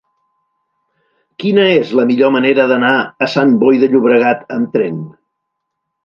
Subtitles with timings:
[1.41, 2.93] Quina és la millor manera d'anar
[3.25, 4.97] a Sant Boi de Llobregat amb tren?